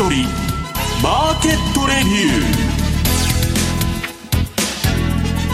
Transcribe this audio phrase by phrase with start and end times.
[0.00, 0.24] 先取り
[1.02, 2.50] マーケットレビュー。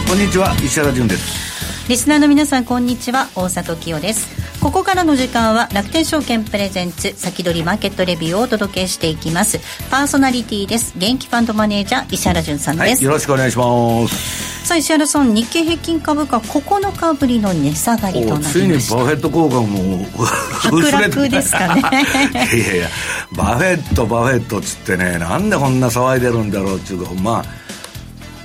[0.07, 1.89] こんにちは石原潤です。
[1.89, 9.59] リスナーの皆さんこんにちは大里清ですここからの時間は楽天証券プレゼンツ先取りマーケットレビューをお届けしていきます。
[9.89, 10.93] パーソナリティです。
[10.97, 14.65] 元気ファンドマネージャー石原潤さんです、はい、よろしくお願いします。
[14.67, 18.51] さあ石原さん日経平均株価9日ぶりの値下がりとなりました。
[18.51, 21.81] ついにバフェット効果も剥落ですかね。
[22.53, 22.59] い。
[22.59, 22.87] やいや
[23.31, 27.66] バフェットバフェットっつってねなんでこんな騒いでるんだろうっていうかまあ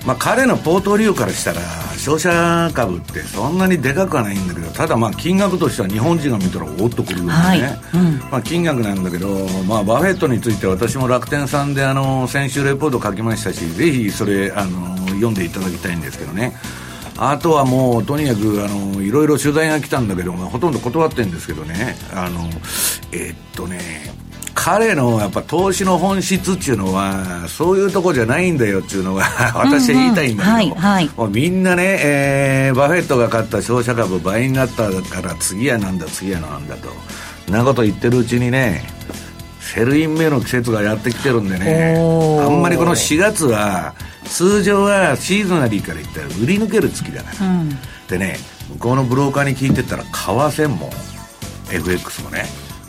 [0.06, 1.61] まあ、彼のポートフォリオからしたら
[1.97, 7.60] 商社株ってそんなにでかくはないんだけどただまあ金額としては日本人が見たらおっとくるよね、はい。
[7.60, 9.29] うん、まあ、金額なんだけど、
[9.69, 16.52] まあ、バフェットについて私も楽天さんであの先週レポート書きましたしぜひそれあの読んでいただきたいんですけどね。
[17.19, 21.95] あとはもうとにかくあのいろいろ取材が来たんだけど、まあ、ほとんど断ってるんですけどね。
[22.13, 22.48] あの
[23.13, 23.79] えー、っとね
[24.65, 29.24] 彼のやっぱ投資の本質っていうのはそういうとこじゃないんだよっていうのが
[29.57, 31.09] 私は言いたいんだけど、うんうんはい。
[31.09, 36.91] はい、みんなね、えー、バフェットが買った商社株倍になったから次はなんだ次はなんだと。
[37.51, 38.85] なこと言ってるうちにね
[39.59, 43.95] Sell in May の季節がやってきてるんでねあんまりこの4月は
[44.26, 47.71] 通常はシーズナリーから言ったら売り抜ける月だから、うん、
[48.09, 48.37] でね
[48.74, 50.88] 向こうのブローカーに聞いてたら為替も
[51.73, 52.45] FX もね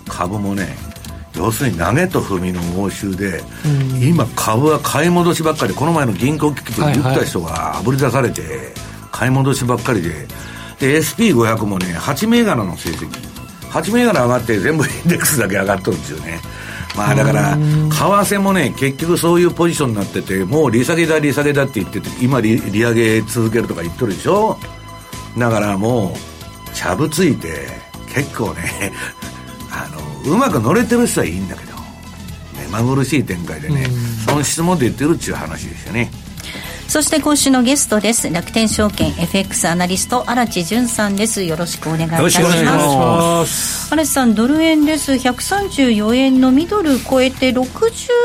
[0.08, 0.93] 株もね
[1.36, 8.74] 要するに投げと踏みの応酬で、うん、今株は買い戻しばっかりこの前の銀行危機で言った人があぶり出されて、
[9.12, 10.28] 買い戻しばっかりで。
[10.80, 13.10] で SP500 もね8銘柄の成績。
[13.70, 16.40] 8銘柄上がって全部インデックスだけ上がっとるんですよね。
[16.96, 24.60] まあだから為替もね結局そういうポジションになっててもう利下げだ利下げだって言ってて今利利上げ続けるとか言っとるでしょ？
[25.38, 27.68] だからもうちゃぶついて
[28.14, 28.92] 結構ね
[30.26, 31.74] うまく乗れてる人はいいんだけど
[32.60, 33.88] 目まぐるしい展開でね
[34.26, 36.10] 損失も出てるっていう話ですよね。
[36.88, 38.30] そして今週のゲストです。
[38.30, 41.42] 楽天証券 FX アナリスト荒地潤さんです。
[41.42, 43.92] よろしくお願いいたします。
[43.92, 45.14] 荒地さんドル円です。
[45.14, 47.72] 134円のミドル超えて60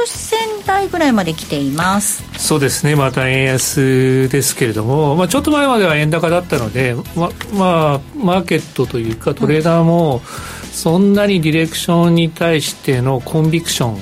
[0.07, 2.23] 銭台ぐらいまで来ています。
[2.37, 2.95] そうですね。
[2.95, 10.21] また円安ですけれども、まあ、ちょっと前までは円高だったのでままあマーケットというかトレーダーも
[10.73, 14.01] そんなにディレクションに対してのコンビクションっ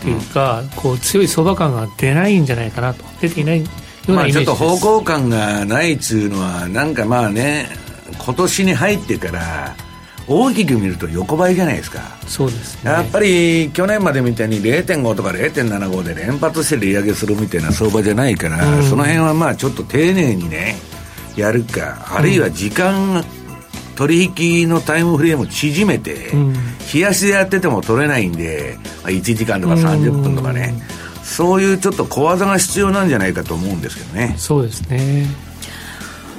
[0.00, 3.04] ていうか、うん、こう強い相場感が出ないんじゃないかなと。
[3.20, 3.64] 出ていない
[4.08, 7.68] まあちょっと方向感がないっつうのはなんかまあね
[8.18, 9.74] 今年に入ってから
[10.28, 12.00] 大きく見ると横ばいじゃないですか。
[12.26, 20.76] そうです、ね、やっぱり去年までみたいに0.5とか0.75で連発して利上げするみたいな相場じゃないから、うん、その辺はまあちょっと丁寧にね
[21.36, 23.24] やるかあるいは時間、うん、
[23.96, 26.54] 取引のタイムフレームを縮めて、うん、
[26.92, 30.74] 冷やしでやってても取れないんで、まあ、1時間とか30分とかね、
[31.22, 34.34] そういうちょっと小技が必要なんじゃないかと思うんですけどね。
[34.38, 35.26] そうですね。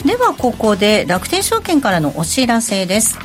[0.06, 3.18] ではここで楽天証券からのお知らせです。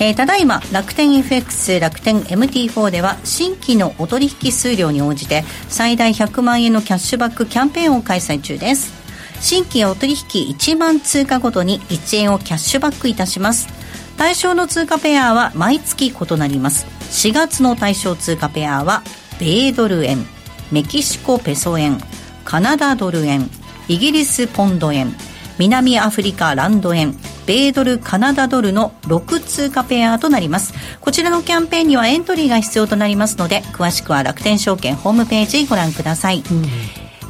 [0.00, 8.97] えー、ただいま楽天 FX 楽天 MT4 では新規のお取引数量に応じて最大100万円のキャッシュバックキャンペーンを開催中です
[9.40, 13.68] 新規お取引1万通貨ごとに1円をキャッシュバックいたします。
[14.16, 16.86] 対象の通貨ペアは毎月異なります。
[17.10, 19.02] 4月の対象通貨ペアは
[19.38, 20.26] 米ドル円
[20.72, 21.98] メキシコペソ円
[22.44, 23.48] カナダドル円
[23.88, 25.14] イギリスポンド円
[25.58, 27.14] 南アフリカランド円
[27.46, 30.74] 米ドルカナダドルの6通貨ペアとなります。
[31.00, 36.64] こちらのキャンペーンにはエントリーが必要となりますので詳しくは楽天証券ホームページご覧ください、うん、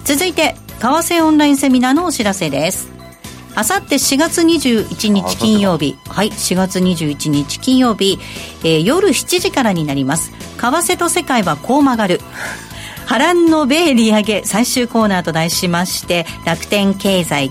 [0.04, 2.88] 続いて為替オンラインセミナーのお知らせです。
[3.56, 5.98] あさって4月21日金曜日。
[6.06, 8.20] はい4月21日金曜日、
[8.62, 10.30] えー、夜7時からになります。
[10.56, 12.20] 為替と世界はこう曲がる。
[13.06, 17.50] 波乱の米利上げ最終コーナーと題しまして楽天経済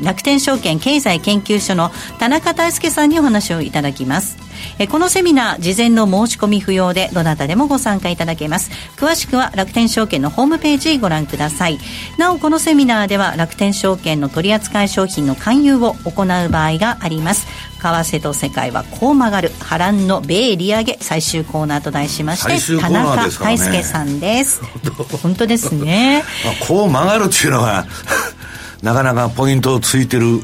[0.00, 4.38] 楽天証券経済研究所の田中大輔さんにお話をいただきます
[4.78, 8.70] えこのセミナー事前の申し込み不要でどなたでもご参加いただけます。
[8.96, 11.78] 詳しくは楽天証券のホームページご覧ください。
[12.18, 17.46] なおこのセミナーでは楽天証券の取扱い商品の勧誘を行う場合があります。
[17.80, 19.50] 為替と世界はこう曲がる。
[19.60, 24.62] 波乱の米利上げ最終コーナーと題しまして、田中大輔さんです。
[25.22, 26.24] 本当ですね。
[26.66, 27.86] こう曲がるっていうのは
[28.82, 30.42] なかなかポイントをついてる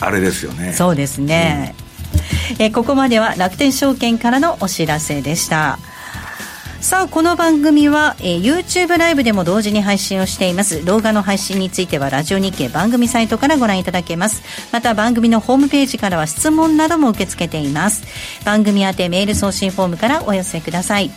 [0.00, 0.72] あれですよね。
[0.72, 1.85] そうですね、うん、
[2.58, 5.78] えここまでは楽天証券からのお知らせでした。
[6.80, 10.84] さあこの番組は、えー、YouTube ライブでも同時に配信をしています。
[10.84, 14.42] 動画の配信についてはラジオ日経番組サイトからご覧いただけます。
[14.72, 18.04] また番組のホームページからは質問なども受け付けています。
[18.44, 21.10] 番組宛てメール送信フォームからお寄せください。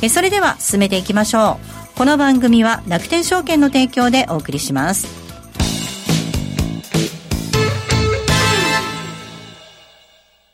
[0.00, 1.58] えそれでは進めていきましょ
[1.94, 1.98] う。
[1.98, 5.23] この番組は楽天証券の提供でお送りします。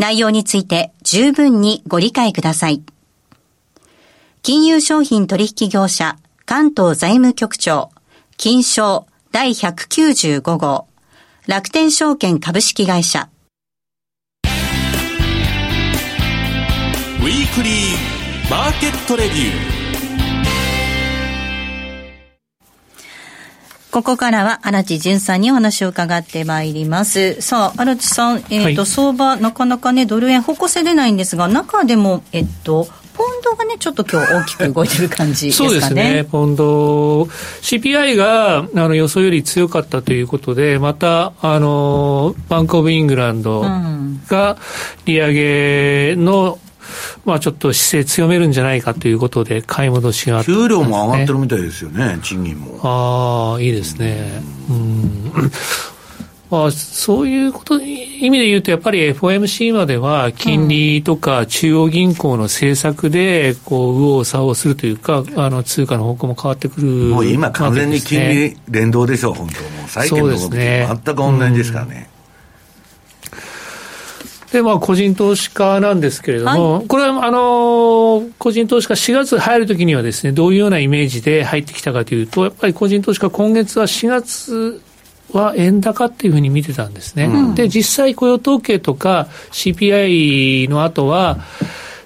[0.00, 2.82] 内容について十分にご理解ください。
[4.42, 6.16] 金融商品取引業者
[6.46, 7.90] 関東財務局長
[8.38, 10.88] 金賞第195号
[11.46, 13.28] 楽天証券株式会社
[14.44, 19.79] ウィークリーマーケットレビュー
[23.90, 27.40] ここからは荒地淳さんにお話を伺ってまいります。
[27.40, 35.70] さあ、荒地さん、えっ、ー、と、はい、相場、なかなかね、ドル円方向性出ないんですが、中でも、えっと、ポンドがね、ちょっと今日大きく動いてる感じですかね。
[35.70, 36.24] そうですね。
[36.24, 43.62] ポンド、CPI があの予想より強かったということで、また、あの、バンクオブイングランド
[44.28, 44.56] が
[45.04, 46.58] 利上げの
[47.24, 52.80] まあ、ちょっと姿勢強めるんじゃないかということで、買い戻しが、ね、給料も上がってるみたいですよね、賃金も。
[52.82, 54.42] ああ、いいですね。
[54.68, 55.32] うん。
[56.50, 72.09] まあ、そういうこと、意味で言うと、やっぱり FOMC までは、金利とか中央銀行の政策で、こう、右往左往するというか、あの、通貨の方向も変わってくる、もう今完全に金利連動でしょう、本当もう債券の動き全く同じですからね。
[74.52, 84.82] で、まあ、個人投資家なんですけれども、はい、これは、あの、個人投資家4月入るときにはですね、どういうようなイメージで入ってきたかというと、やっぱり個人投資家、今月は4月
[85.32, 87.26] は円高っていうふうに見てたんですね。
[87.26, 91.38] うん、で、実際雇用統計とか CPI の後は、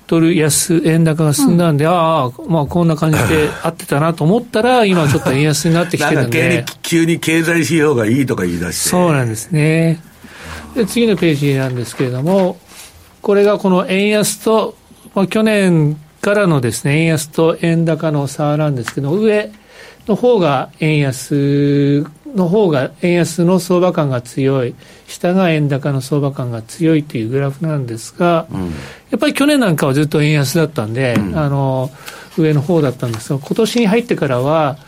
[0.06, 6.64] ドル安、円高が進んだんで、うん、ああ、まあこんな感じで合ってたなと思ったら、 今ちょっと円安になってきてるんで。
[6.82, 8.90] 急に経済指標がいいとか言い出して。
[8.90, 10.00] そうなんですね。
[10.74, 12.58] で次のページなんですけれども、
[13.22, 14.76] これがこの円安と、
[15.14, 19.50] まあ、去年からのですね、円安と円高の差なんですけど、上
[20.06, 22.04] の方が円安
[22.34, 24.74] の方が円安の相場感が強い、
[25.06, 28.70] 下が円高の相場感が強いというグラフなんですが、うん、や
[29.16, 31.90] っぱり去年なんかはずっと円安だったんで、うん、あの、
[32.36, 34.78] 上の方だったんですが、今年に入ってからは、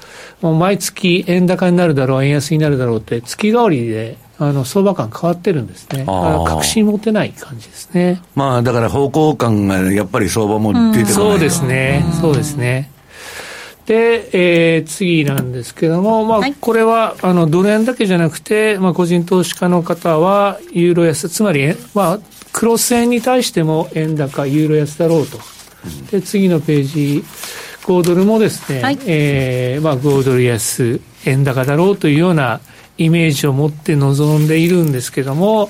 [0.43, 8.21] もう毎月円高になるだろう、円安になるだろうって、月替わりであの相場感変わってるんですね、確信持てない感じですね。
[8.35, 12.91] まあ、だから方向感がやっぱり相場も出てこない、うん、そうですね、そうですね。
[13.87, 22.19] で、えー、次なんですけども、まあ、これは、あの、ドル円だけじゃなくて、まあ、個人投資家の方は、ユーロ安、つまり、まあ、
[22.53, 25.39] クロス円に対しても円高、ユーロ安だろうと。
[26.11, 27.25] で、次のページ、
[27.85, 32.61] 5ドルもですね、はい、えー、まあ、5ドル安、円高だろうというような
[32.99, 35.69] イメージを持って臨んでいるんですけども、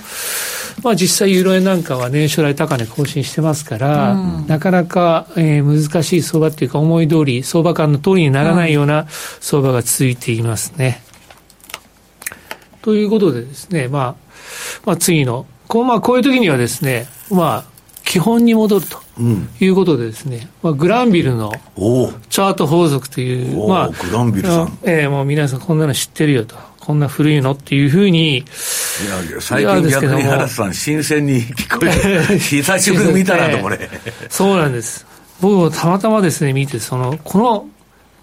[0.82, 9.06] まあ、実際、ユーロ円なんかは年初来高値更新してますから、うん、なかなか、えー、難しい相場っていうか、思い通り、相場感の通りにならないような
[9.40, 11.02] 相場が続いていますね。
[12.74, 14.14] うん、ということでですね、まあ、
[14.84, 17.75] まあ、次の、こうまあ、こういう時にはですね、まあ、
[18.06, 19.02] 基本に戻ると
[19.60, 21.52] いうことでですね、まあ、グランビルの
[22.30, 24.78] チャート法則という、まあ、グランビルさん。
[24.84, 26.56] えー、もう皆さんこんなの知ってるよと。
[26.78, 28.38] こんな古いのっていうふうに。
[28.38, 28.44] い
[29.32, 32.38] や、最近逆に原田さん、新鮮に聞こえる。
[32.38, 33.90] 久しぶりに見たなと、これ。
[34.30, 35.04] そうなんです。
[35.40, 37.68] 僕もたまたまですね、見て、その、この、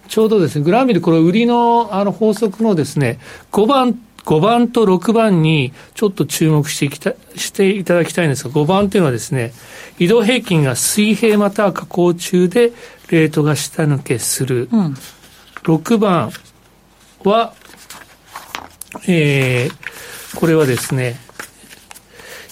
[0.08, 3.20] ちょうどですね、グランビル、これ、売りのあの法則のですね、
[3.52, 9.54] 5番、5番と6番にちょっと注目していきたしていただきたいんですが、5番というのはですね、
[10.00, 12.72] 移動平均が水平または下降中で
[13.10, 14.70] レートが下抜けする。
[14.72, 14.96] うん、
[15.64, 16.32] 6番
[17.24, 17.54] は、
[19.08, 21.18] えー、これはですね、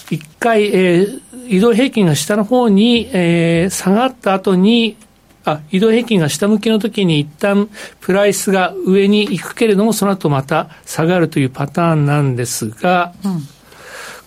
[0.09, 4.97] 一回、えー、移動平均が下の方に、えー、下がった後に、
[5.43, 7.69] あ、移動平均が下向きの時に一旦
[7.99, 13.41] プライスが上に行くけれども、その後また下がるというパターンなんですが、うん、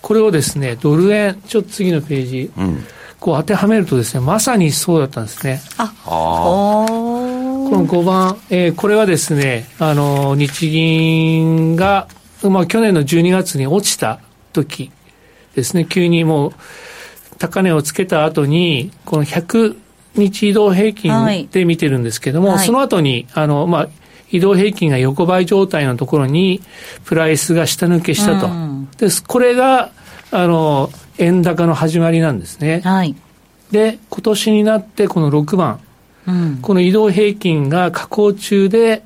[0.01, 2.83] これをですね、ドル円、ちょっと次のページ、うん、
[3.19, 5.61] こう当てはめるとですね、まさにそうだったんですね。
[5.77, 6.85] あ、こ
[7.71, 12.07] の5番、えー、これはですね、あの、日銀が、
[12.43, 14.19] まあ去年の12月に落ちた
[14.51, 14.91] 時
[15.55, 16.53] ですね、急にもう
[17.37, 19.77] 高値をつけた後に、この100
[20.17, 23.89] 日移動平均で見てるんですけども、はい、その後に、あの、まあ、
[24.31, 26.61] 移動平均が横ばい状態のところに、
[27.05, 28.47] プライスが下抜けしたと。
[28.47, 29.23] うん、です。
[29.23, 29.91] これが、
[30.31, 32.81] あの、円高の始まりなんですね。
[32.83, 33.15] はい。
[33.71, 35.79] で、今年になってこの6番、
[36.27, 39.03] うん、この移動平均が下降中で、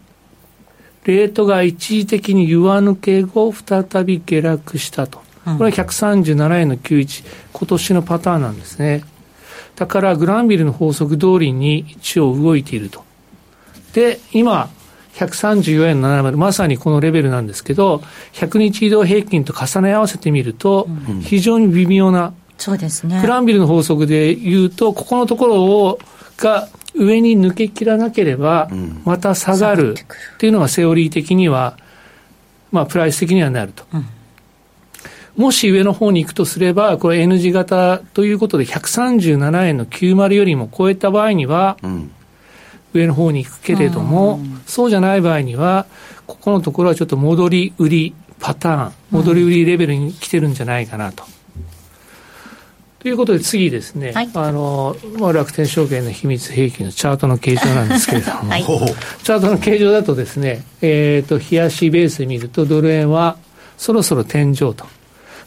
[1.05, 5.19] レートが一時的に上抜け後、再び下落したと。
[5.57, 9.03] これは137円の91、今年のパターンなんですね。
[9.79, 13.05] だからグランビルの法則通りに一応動いていると。
[13.93, 14.69] で、今、
[15.15, 20.89] 134円70、まさにこのレベルなんですけど、100日移動平均と重ね合わせてみると、
[21.21, 23.21] 非常に微妙な、そうですね。
[23.21, 25.99] グランビルの法則で言うと、ここのところを、
[26.35, 28.69] が上に抜けきらなければ、
[29.05, 31.77] また下がるっていうのがセオリー的には、
[32.73, 33.85] まあ、プライス的にはなると。
[33.93, 34.05] うん
[35.39, 41.77] もし上の方に行くとすれば、これ N 字型ということで、137円の90よりも超えた場合には、
[42.91, 45.85] 上の方に行くけれども、そうじゃない場合には、
[46.27, 51.23] ここのところはちょっと戻り売りパターン、戻り売りレベルに来てるんじゃないかなと。
[52.99, 63.37] ということで次ですね、はい、あの、まあ、楽天証券の秘密兵器のチャートの形状なんですけれども、はい、チャートの形状だとですね、えっ、ー、と、冷やしベースで見るとドル円は
[63.77, 64.98] そろそろ天井と。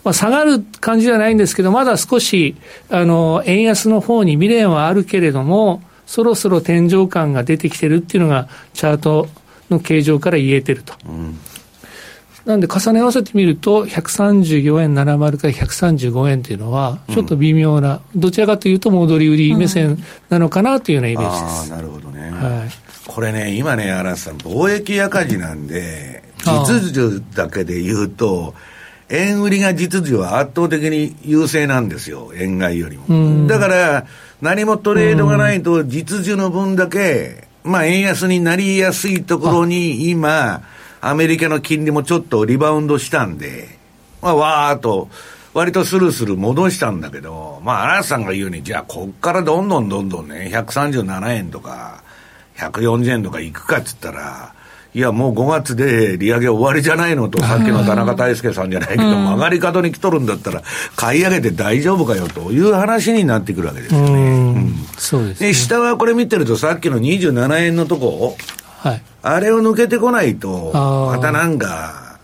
[0.04, 2.56] まあ、下がる感じではないんですけど、まだ少し、
[2.90, 9.28] あの、円安の方に未練はあるけれども、そろそろ天井感が出てきてるっていうのが、チャート
[9.71, 10.94] の形状から言えてると。
[11.06, 11.38] うん
[12.44, 21.73] なんで重ね合わせてみると、134円70から135円というのは、ちょっと微妙な、うん、どちらかというと戻り売り目線なのかなというようなイメージです。
[21.73, 22.30] あなるほどね。
[22.30, 22.71] はい。
[23.06, 26.52] これね、今ね、荒瀬さん、貿易赤字なんで、実
[26.92, 28.54] 需だけで言うと、
[29.12, 33.47] 円売りが実需は圧倒的に優勢なんですよ、円買いよりも。
[33.47, 34.07] だから、
[34.40, 40.62] 何もトレードがないと、実需の分だけ、まあ、円安になりやすいところに、今、
[41.02, 43.69] アメリカの金利もちょっとリバウンドしたんで、
[44.23, 45.11] まあ、わーっと、
[45.52, 52.02] 割とスルスル戻したんだけど、まあ、荒瀬さんが言うに、じゃあ、こっからどんどんどんどんね、137円とか、
[52.57, 54.54] 140円とかいくかっつったら、
[54.95, 60.63] いや、もう5月で利上げ終わりじゃないのと、さっきの田中大輔さんじゃないけど、曲がり角に来とるんだったら、
[60.97, 64.09] 買い上げて大丈夫かよという話になってくるわけですよね。
[64.11, 68.37] うん、そうです、ね、で、下はこれ見てると、さっきの27円のとこ、
[68.81, 72.19] はい、あれを抜けてこないと、またなんか、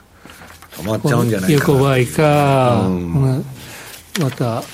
[0.73, 3.45] 止まっちゃうんじゃないか横ばいか、うん、
[4.21, 4.65] また、っ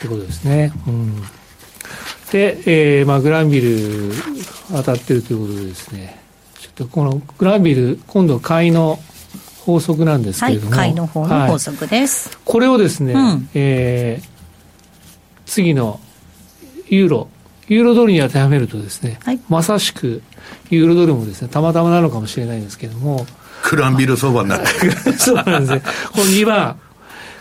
[0.00, 0.72] てことですね。
[0.86, 1.22] うん。
[2.30, 4.12] で、えーまあ、グランビル
[4.70, 6.19] 当たってるということでですね、
[6.90, 8.98] このグラビル、今度買いの
[9.64, 14.28] 法則なんですけれども、はい、買いの方の法則です、はい、これをですね、うん、えー、
[15.46, 16.00] 次の
[16.88, 17.28] ユーロ、
[17.68, 20.22] ユーロドルに当てはめるとですね、はい、まさしく
[20.70, 23.26] ユーロドルもですね、たまたまなのかもしれないんですけれども、
[23.62, 24.66] クランビル相場になって
[25.18, 25.82] そうなんですね。
[26.12, 26.76] この2番、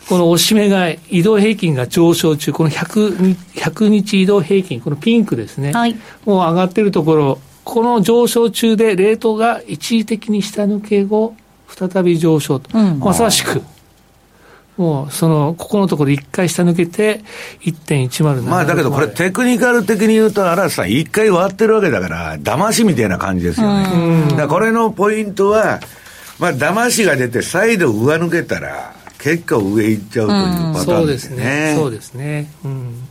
[0.08, 5.96] この押し目買い、移動平均が上昇中、この 100, 100日移動平均、このピンクですね、はい、
[6.26, 11.36] もう上がってるところ、この上昇中でレートが一時的に下抜け後、
[11.68, 12.76] 再び上昇と。
[12.76, 13.62] うん、まさしく。
[14.76, 17.22] もう、その、ここのところ一回下抜けて、
[17.62, 18.42] 1.107。
[18.42, 23.84] まあ、だけどこれテクニカル的に言うと、荒瀬さん、一回割ってるわけだから、騙しみたいな感じですよね。
[24.30, 25.80] だからこれのポイントは、
[26.40, 31.36] まあ、騙しが出て、再度上抜けたら、結構上行っちゃうというパターンですね。
[31.36, 31.76] そうですね。
[31.78, 32.52] そうですね。
[32.66, 33.08] うん。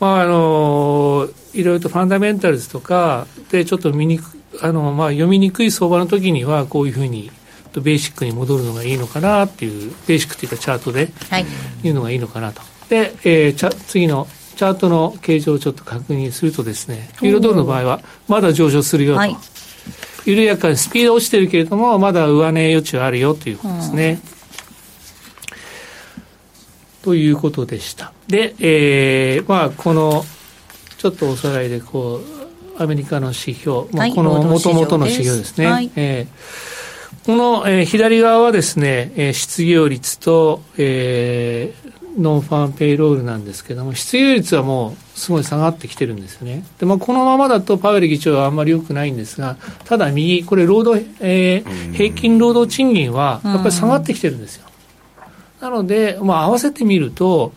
[0.00, 4.24] まあ、あのーいろいろとファンダメンタルズとかでちょっと見にく
[4.62, 7.30] あの、まあ、読みにくい相場の時にはこういうふうに
[7.74, 11.46] ベーシックに戻るのがいいのかなっていうベーシックっていうかチャートで、はい、
[11.82, 12.62] いうのがいいのかなと。
[12.88, 19.54] で、えー、チャ次のチャートの形状をちょっと確認するとですねユーロドルの場合はまだ上昇するよと。
[20.26, 24.20] 緩やかにスピード落ちてるけれども、まだ上値余地はあるよということですね。
[27.02, 28.12] ということでした。
[28.28, 30.24] で、えー、まあ、この、
[31.04, 32.22] ちょっとおさらいで、こ
[32.78, 35.66] う、アメリカの指標、まあ、このもともとの指標ですね。
[35.66, 46.64] はい、えー、この、えー、左側はですね、えー、失業率と、えー、 nonfarm payroll なんですけども、失業率はもうすごい下がってきてるんですよね。
[46.78, 54.64] で、まあ、このままだとパウエル議長はあんまり良くないんですが、ただ右、これ、労働、えー、平均労働賃金はやっぱり下がってきてるんですよ。
[55.60, 57.52] なので、まあ、合わせてみると、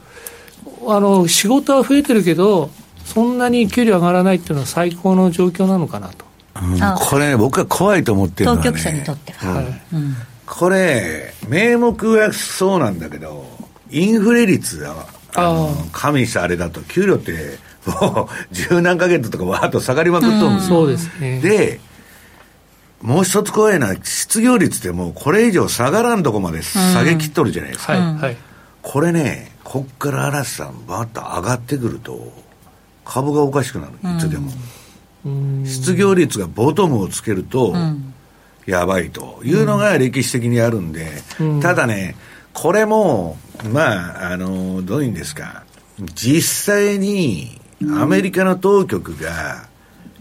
[0.86, 2.72] あの、仕事は増えてるけど、
[3.08, 6.26] そんなに給料上がらないっていうのは最高の状況なのかなと。
[6.62, 9.66] うん、これ、ね、僕は怖いと思ってるのは、ね、当局者にとっては、はい。
[9.94, 13.46] うん、これ、名目はそうなんだけど、
[13.90, 15.06] インフレ率は、
[15.92, 20.76] 加味したあれだと、給料って、もう十何ヶ月とかわーっと下がりまくっとるんですよ。
[20.80, 21.40] そうですね。
[21.40, 21.80] で、
[23.02, 27.94] もう一つ怖いのは、失業率ってもうこれ以上下がらんとこまで下げきっとるじゃないですか。
[27.94, 28.38] はいはい、
[28.82, 32.47] これね、こっから嵐さん、バーッと上がってくると、
[33.08, 34.52] 株がおかしくなる、いつでも。
[35.66, 37.74] 失業率がボトムをつけると、
[38.66, 41.08] やばいというのが歴史的にあるんで、
[41.62, 42.16] ただね、
[42.54, 43.38] これも、
[43.72, 45.64] まあ、あの、どういうんですか、
[46.16, 47.60] 実際に
[47.98, 49.68] アメリカの当局が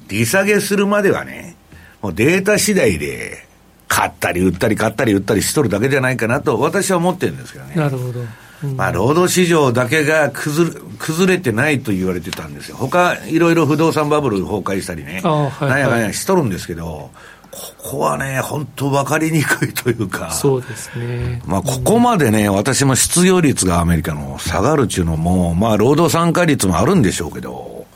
[0.09, 1.57] 利下げするまではね、
[2.01, 3.47] もうデータ次第で、
[3.89, 7.77] 買ったり売ったり買ったり売ったりしとるだけじゃないかなと私は思ってるんですけどね。
[7.77, 8.21] なるほど。
[8.65, 12.77] うん、まあ、労働市場だけが崩れ崩れてないと言われてたんですよ。
[12.77, 17.11] 他、いろいろ不動産バブル崩壊したりね、はいはい、なんやかんやしとるんですけど、
[17.51, 21.43] ここはね、本当分かりにくいというか、そうですね。
[21.47, 27.87] まあ、ここまでね、私も失業率がアメリカの下がるっていうのも、まあ、労働参加率もあるんでしょうけど、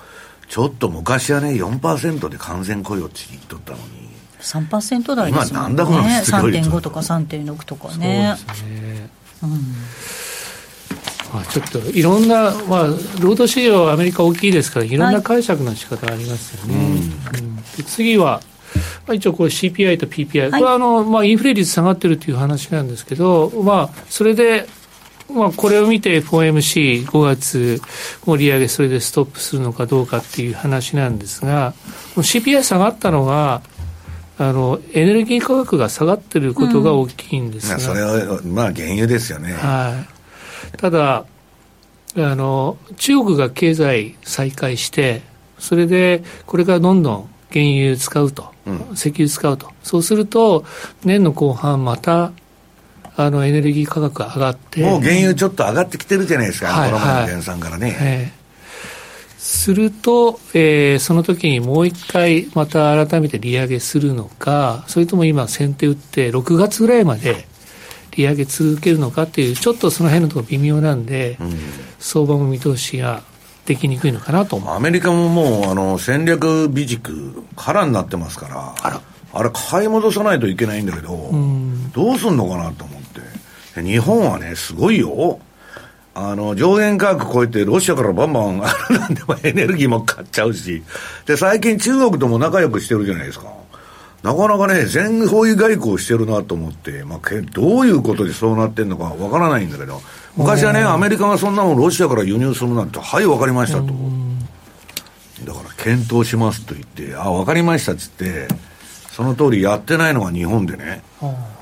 [0.49, 5.63] ちょっと昔はね、4%で完全雇用って言っとったのに、3%台ですもんね。
[5.63, 8.35] 今なんだこの3.5とか3.6とかね。
[8.39, 9.11] そうですね。
[9.43, 9.51] うん。
[11.33, 12.87] まあ、ちょっといろんな、まあ、
[13.21, 14.97] 労働市場、アメリカ大きいですから、い。
[14.97, 16.77] ろんな解釈の仕方ありますよね。
[16.77, 16.83] は
[17.39, 18.41] い、うん、次は、
[19.07, 24.67] まあ、一応これ CPI と PPI、はい、これはあの、まあ、インフレ率下がってるという話なんですけど、まあ、それで、
[25.33, 27.81] まあ、これを見て FOMC5 月、
[28.27, 31.75] もう利上げそれでストップするのかどうかっていう話なんですが、
[32.17, 33.63] CPI 下がったのが、
[34.39, 39.53] あのエネルギー価格が下がってることが大きいんですが、うん、それはまあ原油ですよね。
[39.53, 40.20] はい。
[40.77, 41.25] ただ
[42.17, 45.23] あの中国が経済再開して
[45.59, 49.71] それでこれからどんどん原油使うと、うん、石油使うと。
[49.83, 50.65] そうすると
[51.05, 52.33] 年の後半また
[53.17, 57.97] あのエネルギー価格が上がってもう原油ちょっと上がってきてるじゃないですか、はい、この前の減産からね。
[58.01, 58.41] えー
[59.41, 67.49] すると、えー、その時にもう一回また改めて利上げするのか、それとも今先手打って6月ぐらいまで
[68.13, 71.55] 利上げ続けるのかっていう、ちょっとその辺のところ微妙なんで、うん、
[71.99, 73.23] 相場も見通しが
[73.67, 74.75] できにくいのかなと思う。
[74.75, 79.01] アメリカももうあの戦略備軸空になってますから、あら
[79.33, 83.21] あれ買い戻さないといけないんだけど、うん、どうすんのかなと思って。
[83.81, 85.39] 日本はね、すごいよ。
[86.13, 90.83] あの、上限価格超えて、ロシアからバンバン、なんでもエネルギーも買っちゃうし、
[91.25, 93.47] で、最近中国とも仲良くしてるじゃないですか。
[94.23, 100.03] なかなかね、全方位外交してるなと思って、まあ、けどういうことでそうなってんのかわからないんだけど、
[100.37, 103.87] 昔はね、アメリカがそんなもんロシアから輸入するなんて、はい、わかりましたと。
[105.45, 108.49] だから、検討しますと言って、あ、わかりましたっつって、
[109.11, 111.03] その通りやってないのが日本でね。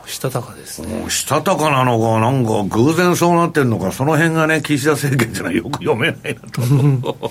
[0.06, 1.08] したたかですね。
[1.10, 7.30] したたかなのか、なんか偶然そうなってるのか、その辺がね、岸田政権じゃないよく読めないなと。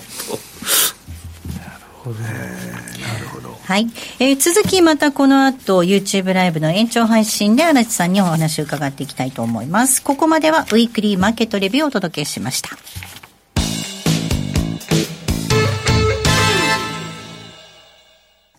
[2.12, 3.02] なるほど。
[3.02, 3.58] なるほど。
[3.62, 3.86] はい。
[4.18, 10.02] えー、続きまたこの後 YouTube ライブの延長配信で足立さんにお話を伺っていきたいと思います。
[10.02, 12.70] ここまではウィークリーマーケットレビューをお届けしました。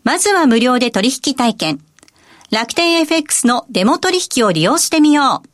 [0.04, 1.80] まずは無料で取引体験。
[2.52, 5.50] 楽天 FX のデモ取引を利用してみよう。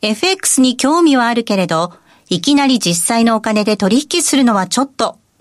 [0.00, 1.92] FX に興味はあるけれど、
[2.30, 5.18] いきなり実際のお金で取引するのはちょっと、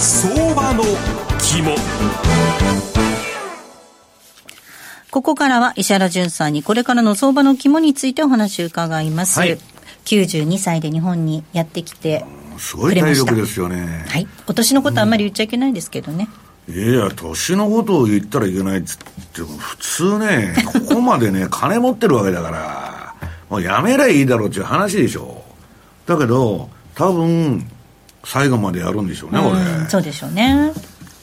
[0.00, 0.84] 相場の
[1.40, 1.74] 肝
[5.10, 9.40] ここからは石原淳さんにこれからの相場の肝についてお話を伺います。
[9.40, 9.58] はい、
[10.04, 12.24] 92歳で日本にやってきて
[12.58, 14.04] すごい体力ですよね。
[14.08, 14.28] はい。
[14.46, 16.28] お年のことあんまり言っちゃいけないですけどね。
[16.68, 18.98] うん、いや、年のことを言ったらいけないっつっ
[19.34, 23.14] ても、普通ね、ここまでね、 金持ってるわけだから、
[23.50, 25.42] もうやめりゃいいだろうっていう話でしょ。
[26.06, 27.68] だけど、多分、
[28.30, 29.88] 最後までやるんでしょうね、これ。
[29.88, 30.72] そうでしょうね。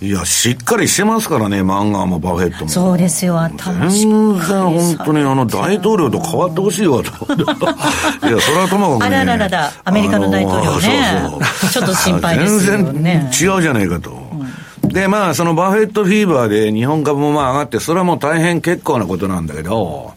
[0.01, 2.69] いや、しっかりしてますからね、漫画もバフェットも。
[2.69, 7.11] そうですよ、頭全然本当にあの、大統領と変わってほしいわと。
[8.27, 9.17] いや、それはともかく、ね。
[9.17, 11.21] あらららら、アメリカの大統領ね。
[11.29, 13.29] そうそうちょっと心配ですよね。
[13.31, 14.11] 全然違うじゃないかと。
[14.83, 20.13] うん、で、まあ、そのバフェットフィーバーで日本株もまあ上がって、それはもう大変結構なことなんだけど、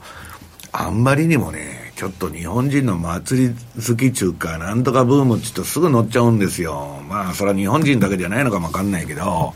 [0.72, 7.02] あんまりにもね、ちょっと日本人の祭り好き中か、なんとかブームって言うとすぐ乗っちゃうんですよ。
[7.08, 9.52] まあ、それは日本人だけじゃないのかもわかんないけど、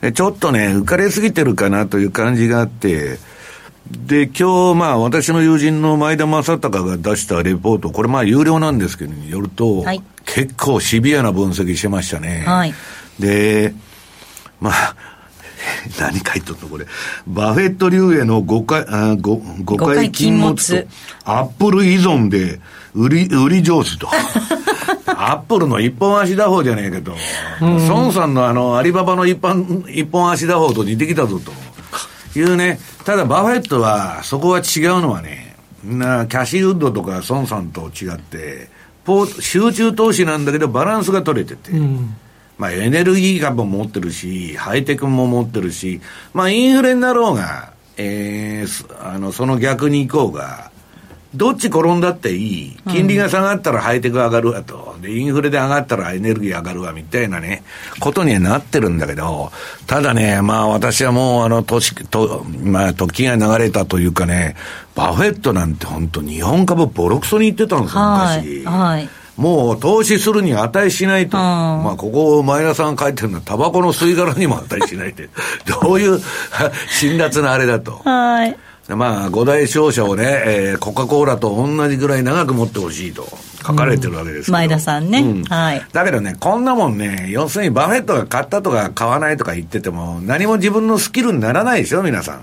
[0.00, 3.20] でちょっとね、浮かれすぎてるかなという感じがあって、
[3.88, 12.42] で、今日、まあ、私の友人の前田正孝が出したレポート、これまあ、有料なんですけど、によると、はい、結構シビアな分析してましたね。
[12.44, 12.74] はい、
[13.20, 13.72] で、
[14.60, 14.96] まあ、
[15.98, 16.86] 何書いとったこれ。
[17.26, 20.88] バフェット流への誤解、あ誤誤解禁物と、
[21.24, 22.60] アップル依存で
[22.94, 24.08] 売り、売り上手と。
[25.06, 27.16] アップルの一本足打法じゃねえけど、
[27.60, 32.78] 孫さんのあの、アリババの一本、一本足打法と似てきたぞというね。
[33.04, 38.68] ただバフェットは、そこは違うのはね、なキャシーウッドとか孫さんと違って、
[39.04, 41.72] ポ集中投資なんだけどバランスが取れてて。
[41.72, 42.14] うん
[42.58, 46.00] まあ、エネルギー株も持ってるし、ハイテクも持ってるし、
[46.34, 50.70] まあ、インフレになろうが、えー、あの、その逆に行こうが、
[51.34, 52.76] どっち転んだっていい。
[52.88, 54.96] 金利が下がったらハイテク上がるわと。
[55.02, 57.62] で、インフレで上がったらエネルギー上がるわみたいなね、
[58.00, 59.52] ことにはなってるんだけど、
[59.86, 64.56] ただね、まあ私はもうあの、年、と、まあ時が流れたというかね、
[64.94, 68.64] バフェットなんて本当日本株ボロクソに言ってたんですよ、昔。
[68.64, 68.98] はい。
[68.98, 71.36] はいもう投資するに値しないと。
[71.36, 75.30] まあ、ここ、前田さん書いてるのは、タバコの吸い殻にも値しないって。
[75.80, 76.20] どういう
[76.90, 78.00] 辛辣なあれだと。
[78.04, 78.56] はい。
[78.88, 83.28] まあ、五大商社をね、えー、コカ・コーラと同じぐらい長く持ってほしいと
[83.64, 85.86] 書かれてるわけですけど、うん、前田さんね、うん、はい。
[85.92, 92.40] だけどね、こんなもんね、要するにバフェットが買ったとか買わないとか言ってても、何も自分のスキルにならないでしょ、皆さん。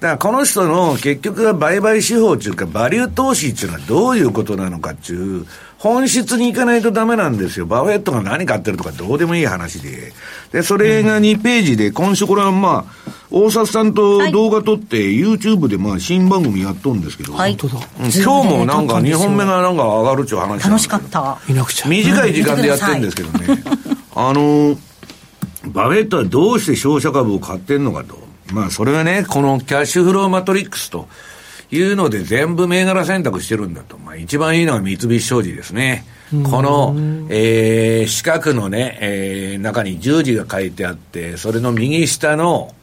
[0.00, 5.46] だからこの人の結局は売買手法っていうか、バリュー投資っていうのはどういうことなのかっていう、
[5.84, 7.66] 本質に行かないとダメなんですよ。
[7.66, 10.14] バフェットが何買ってるとかどうでもいい話で。
[10.50, 17.68] で、それが2ページで、今週これはまあ、大札さんと動画撮って、YouTube でまあ新番組やっとるんですけど、はい、今
[18.08, 21.36] 日もなんか2本目がなんか上がるっちゅう話楽しかった。
[21.90, 23.62] 短い時間でやってるんですけどね。
[24.16, 24.78] あの、
[25.66, 28.16] バフェットはどうして商社株を買ってんのかと。
[28.54, 31.08] まあ、それがね、このキャッシュフローマトリックスと
[31.70, 33.98] いうので全部銘柄選択してるんだと。
[33.98, 36.04] まあ、一番いいのは三菱商事ですね。
[36.50, 36.94] この、
[37.28, 42.74] えー、四角のね、えー、中に十字が書いてあって、それの右下の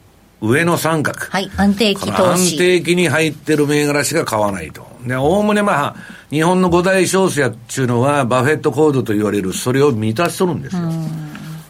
[0.41, 1.19] 上の三角。
[1.19, 2.55] はい、安定期投資。
[2.55, 4.87] 安定期に入ってる銘柄しか買わないと。
[5.05, 5.95] で、おおむねまあ、
[6.29, 10.83] 日本の五大商社っていうのは、バフェットコードと言われる、それを満たしとるんですよ。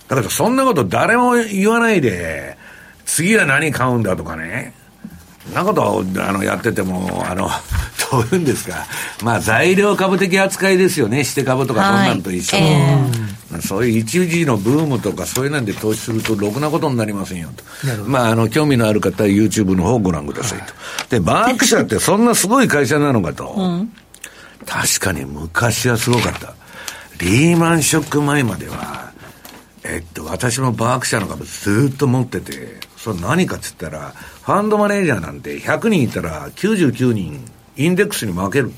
[0.08, 2.58] だけど、そんなこと誰も言わないで、
[3.06, 4.74] 次は何買うんだとかね。
[5.48, 7.50] そんなことをあのやってても、あの、
[8.12, 8.86] どういうんですか、
[9.24, 17.64] まあ材料株的扱いですよね、して株とかそんなんと一緒の、えー、そういう一時のブームとかそういうなんで投資するとろくなことになりませんよと。
[18.04, 20.74] まああの、興味のある方は YouTube の方をご覧くださいと。
[21.10, 23.54] で、バークシャーってそんなすごい会社なのかと。
[23.58, 23.94] うん、
[24.66, 26.54] 確かに昔はすごかった。
[27.20, 29.12] リーマンショック前までは、
[29.84, 37.44] えっと、私もバークシャーの株ずっと持ってて、それ何かっつったら、ファンドマネージャーなんて100人いたら99人
[37.76, 38.72] インデックスに負ける。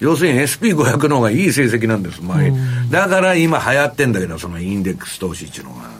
[0.00, 2.50] 要するに SP500 の方がいい成績なんです、前。
[2.90, 5.90] だから今流行ってんだけど、そのインデックス投資っていうのが。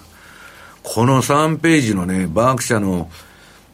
[0.83, 3.11] この3ページのね、バーク社の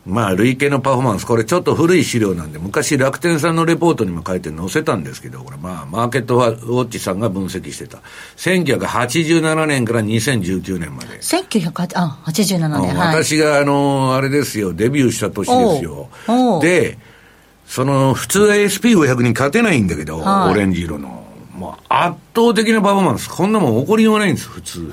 [0.08, 7.98] まあ、累計のパフォーマンス、これちょっと古い資料なんで、昔楽天さんのレポートにも書いて載せたんですけど、これまあ、マーケットウォッチさんが分析してた。
[8.36, 11.18] 1987年から2019年まで。
[11.18, 16.08] 1987年、はい、私が、あの、あれですよ、デビューした年ですよ。
[16.62, 16.98] で、
[17.66, 21.26] その、普通 SP500 に勝てないんだけど、はい、オレンジ色の。
[21.54, 23.28] もう圧倒的なパフォーマンス。
[23.28, 24.90] こんなもん起こりようがないんです、普通。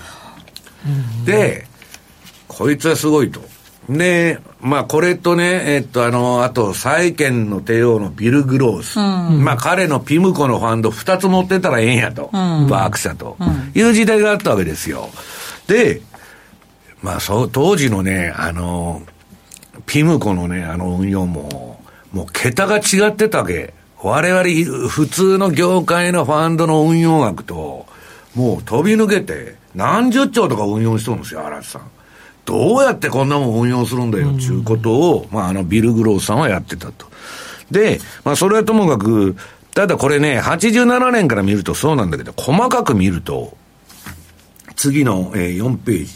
[1.25, 1.67] で、
[2.49, 3.54] こいつはすごいと。
[3.89, 8.99] で、まあ、これとね、えっと、あの、あと、債券の帝王のビル・グロース。
[8.99, 12.31] うん、まあ、彼のピムコのファンド二つ持ってたらええんやと。
[12.33, 15.09] うん、バーク社と、うん、いう時代があったわけですよ。
[15.67, 16.01] で、
[17.01, 19.03] まあ、そう、当時のね、あの、
[19.85, 21.79] ピムコのね、あの運用も、
[22.11, 23.73] もう桁が違ってたわけ。
[24.01, 27.85] 我々、普通の業界のファンドの運用額と、
[28.35, 31.81] もう飛び抜けて、何十兆とか運用してるんですよ、荒地さん。
[32.45, 37.07] どうやってこんなもん運用するんだよ、っていうことを、まあ、あの、ビル・グロースさんはやってたと。
[37.71, 39.35] で、まあ、それはともかく、
[39.73, 43.57] ただこれね、87年から見るとそうなんだけど、細かく見ると、
[44.75, 46.11] 次の、えー、4ページ。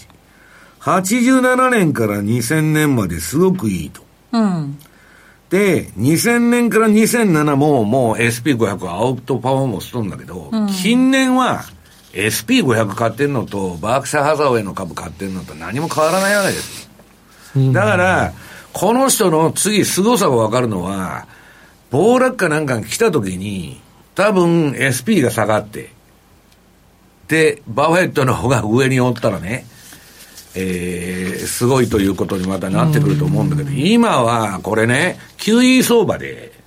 [0.81, 4.01] 87年から2000年まですごくいいと。
[4.31, 4.77] うん。
[5.49, 11.63] で、2000年から2007ももう SP500 アウトパフォーマンスしとるんだけど、うん、近年は
[12.13, 16.89] SP500 買ってんのと、バークシャーハザーウェイの株買ってんのと何も変わらないわけです。
[17.73, 18.33] だから、
[18.73, 21.27] この人の次、凄さがわかるのは、
[21.91, 23.81] 暴落かなんかが来た時に、
[24.15, 25.89] 多分 SP が下がって、
[27.27, 29.65] で、バフェットの方が上におったらね、
[30.55, 36.58] えー、すごいということにまたなってくると思うんだけど、今はこれね、QE 相場で、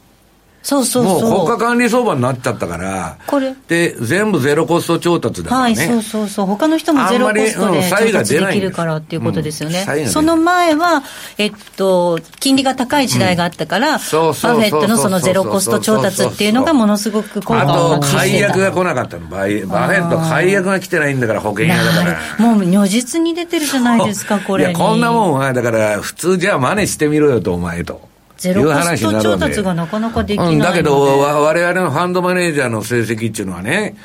[0.62, 1.30] そうそうそう。
[1.30, 3.54] もう国家管理相場になっちゃったから、これ。
[3.68, 5.64] で、全部ゼロコスト調達だからね。
[5.64, 6.46] はい、そうそうそう。
[6.46, 9.84] 他の人もゼロコストで調達できるからっていうことですよね。
[9.88, 11.02] うん、その前は、
[11.38, 14.34] えっと、金利が高い時代があったから、うん、バフェ
[14.68, 18.46] ットのそのゼロコスト調達っていうのがものすごく効果を発揮してた。
[18.46, 19.26] あと、解約が来なかったの。
[19.26, 22.18] ババフェット解約が来てないんだから保険屋だから。
[22.38, 24.66] もう如実に出てるじゃないですか、これ。
[24.66, 28.11] いや、こんなもんは、だから普通じゃあ真似してみろよと、お前と。
[28.42, 33.96] ゼロコスト調達がなかなかできない、うん、だけど、われわれのファンドマネージャーの成績っていうのはね、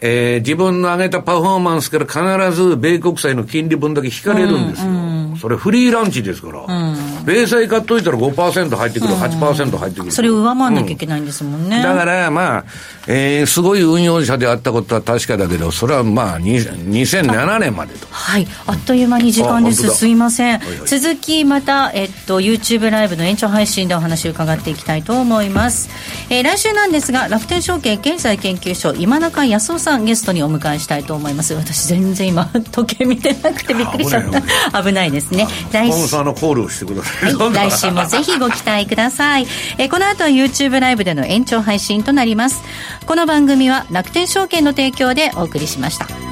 [0.00, 4.90] えー、自分の上げたパフォーマンスから必ず米国債の金利分だけ引かれるんですよ。
[4.90, 6.62] うんうん、それフリーランチですから。
[6.62, 6.96] うん、
[7.26, 10.12] 米債買っといたら5%入ってくる、うん、8%入ってくる。
[10.12, 11.82] それを上回らなきゃいけないんですもんね。
[11.82, 12.64] だから、まあ、
[13.06, 18.06] えー、すごい運用者であったことは確かだけど、それはまあ、2007年までと。
[18.10, 18.46] はい。
[18.66, 19.88] あっという間に時間です。
[19.88, 20.58] すいません。
[20.58, 25.90] はいはい、続き、また、えっと、YouTube ライブの延長配信でお話を伺っていきたいと思います。
[26.30, 34.30] えー、来週なんですが、楽天証券経済研究所、今中康夫さんゲストにお迎えしたいと思います私全然今時計見てなくてびっくりしちゃっ
[34.72, 39.46] た危ないですね来週さんのコールをしてください、はい、来週もぜひご期待ください。
[39.78, 42.62] えこの後は YouTube ライブでの延長配信となります。
[43.06, 46.25] この番組は楽天証券の提供でお送りしました